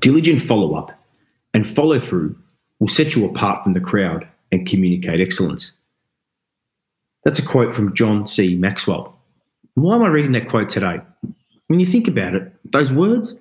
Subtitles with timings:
[0.00, 0.92] Diligent follow up
[1.54, 2.38] and follow through
[2.78, 5.72] will set you apart from the crowd and communicate excellence.
[7.24, 8.54] That's a quote from John C.
[8.54, 9.20] Maxwell.
[9.74, 11.00] Why am I reading that quote today?
[11.66, 13.36] When you think about it, those words,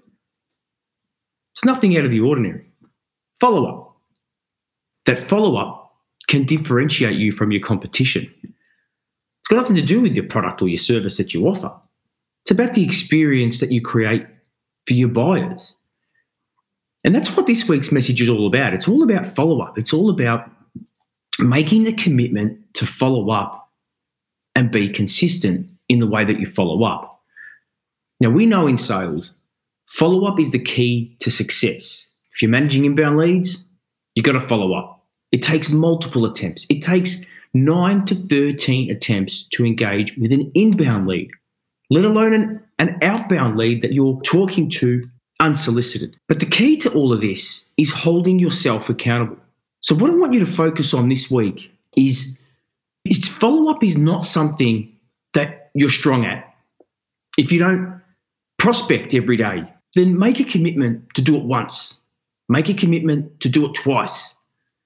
[1.54, 2.66] it's nothing out of the ordinary.
[3.40, 3.96] Follow up.
[5.06, 5.96] That follow up
[6.28, 8.32] can differentiate you from your competition.
[8.44, 11.72] It's got nothing to do with your product or your service that you offer.
[12.44, 14.26] It's about the experience that you create
[14.86, 15.77] for your buyers.
[17.08, 18.74] And that's what this week's message is all about.
[18.74, 19.78] It's all about follow up.
[19.78, 20.52] It's all about
[21.40, 23.72] making the commitment to follow up
[24.56, 27.22] and be consistent in the way that you follow up.
[28.20, 29.34] Now, we know in sales,
[29.86, 32.06] follow up is the key to success.
[32.34, 33.64] If you're managing inbound leads,
[34.14, 35.06] you've got to follow up.
[35.32, 36.66] It takes multiple attempts.
[36.70, 41.32] It takes nine to 13 attempts to engage with an inbound lead,
[41.90, 46.18] let alone an, an outbound lead that you're talking to unsolicited.
[46.28, 49.38] But the key to all of this is holding yourself accountable.
[49.82, 52.36] So, what I want you to focus on this week is
[53.06, 54.96] its follow up is not something
[55.34, 56.44] that you're strong at.
[57.38, 58.02] If you don't
[58.58, 62.02] prospect every day, then make a commitment to do it once,
[62.50, 64.36] make a commitment to do it twice.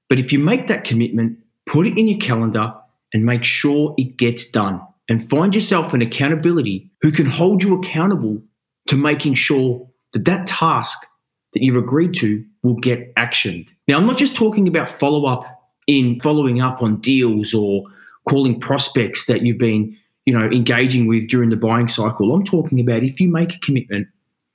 [0.10, 2.74] But if you make that commitment, put it in your calendar
[3.14, 4.82] and make sure it gets done.
[5.10, 8.42] And find yourself an accountability who can hold you accountable
[8.88, 11.06] to making sure that that task
[11.54, 13.70] that you've agreed to will get actioned.
[13.88, 15.46] Now, I'm not just talking about follow up
[15.88, 17.84] in following up on deals or
[18.28, 22.34] calling prospects that you've been, you know, engaging with during the buying cycle.
[22.34, 24.08] I'm talking about if you make a commitment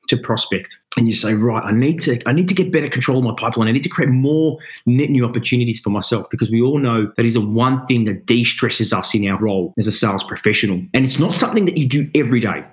[0.09, 3.19] to prospect and you say, right, I need to, I need to get better control
[3.19, 3.69] of my pipeline.
[3.69, 7.27] I need to create more net new opportunities for myself because we all know that
[7.27, 10.81] is the one thing that de-stresses us in our role as a sales professional.
[10.95, 12.65] And it's not something that you do every day.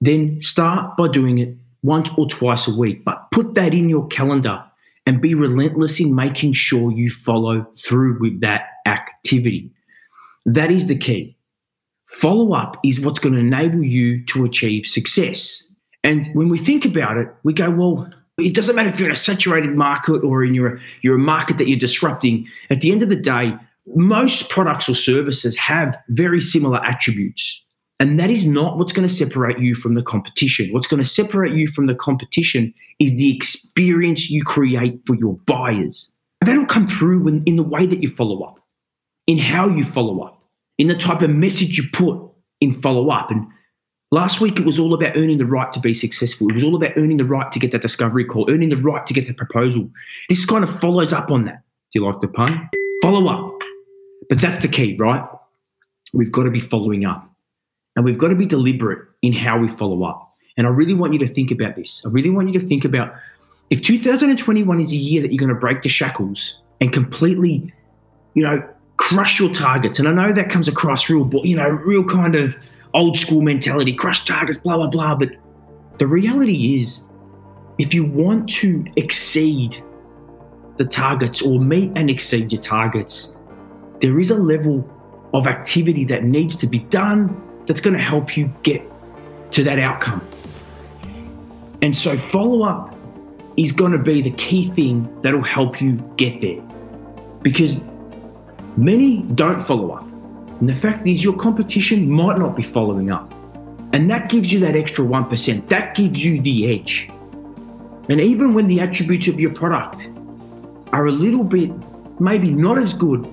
[0.00, 4.06] Then start by doing it once or twice a week, but put that in your
[4.08, 4.62] calendar
[5.06, 9.70] and be relentless in making sure you follow through with that activity.
[10.44, 11.36] That is the key.
[12.08, 15.62] Follow up is what's going to enable you to achieve success.
[16.04, 19.12] And when we think about it, we go, well, it doesn't matter if you're in
[19.12, 22.46] a saturated market or in your you're a market that you're disrupting.
[22.70, 23.54] At the end of the day,
[23.94, 27.64] most products or services have very similar attributes.
[28.00, 30.72] And that is not what's going to separate you from the competition.
[30.72, 35.34] What's going to separate you from the competition is the experience you create for your
[35.46, 36.10] buyers.
[36.44, 38.60] That'll come through when, in the way that you follow up,
[39.26, 40.40] in how you follow up,
[40.78, 42.20] in the type of message you put
[42.60, 43.32] in follow up.
[43.32, 43.46] And
[44.12, 46.48] last week, it was all about earning the right to be successful.
[46.50, 49.04] It was all about earning the right to get that discovery call, earning the right
[49.06, 49.90] to get the proposal.
[50.28, 51.62] This kind of follows up on that.
[51.92, 52.68] Do you like the pun?
[53.02, 53.54] Follow up.
[54.28, 55.24] But that's the key, right?
[56.12, 57.28] We've got to be following up.
[57.98, 60.32] And we've got to be deliberate in how we follow up.
[60.56, 62.00] And I really want you to think about this.
[62.06, 63.12] I really want you to think about
[63.70, 67.74] if 2021 is a year that you're going to break the shackles and completely,
[68.34, 68.64] you know,
[68.98, 69.98] crush your targets.
[69.98, 72.56] And I know that comes across real, you know, real kind of
[72.94, 75.16] old school mentality, crush targets, blah, blah, blah.
[75.16, 75.30] But
[75.96, 77.02] the reality is,
[77.78, 79.82] if you want to exceed
[80.76, 83.34] the targets or meet and exceed your targets,
[83.98, 84.88] there is a level
[85.34, 88.82] of activity that needs to be done that's going to help you get
[89.52, 90.26] to that outcome.
[91.80, 92.96] And so, follow up
[93.56, 96.60] is going to be the key thing that'll help you get there
[97.42, 97.80] because
[98.76, 100.02] many don't follow up.
[100.60, 103.32] And the fact is, your competition might not be following up.
[103.92, 105.68] And that gives you that extra 1%.
[105.68, 107.08] That gives you the edge.
[108.08, 110.08] And even when the attributes of your product
[110.92, 111.70] are a little bit,
[112.20, 113.26] maybe not as good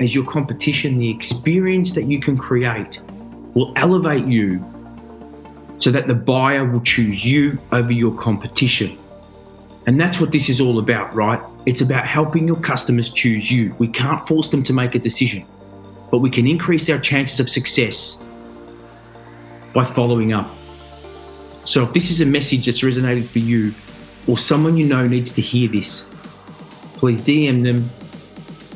[0.00, 2.98] as your competition, the experience that you can create
[3.54, 4.64] will elevate you
[5.78, 8.98] so that the buyer will choose you over your competition.
[9.86, 11.40] And that's what this is all about, right?
[11.66, 13.74] It's about helping your customers choose you.
[13.78, 15.44] We can't force them to make a decision,
[16.10, 18.16] but we can increase our chances of success
[19.74, 20.56] by following up.
[21.64, 23.72] So if this is a message that's resonated for you
[24.26, 26.08] or someone you know needs to hear this,
[26.94, 27.84] please DM them,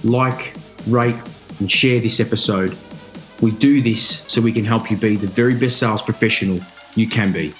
[0.04, 0.54] like,
[0.88, 1.16] rate,
[1.60, 2.76] and share this episode
[3.42, 6.60] we do this so we can help you be the very best sales professional
[6.94, 7.52] you can be.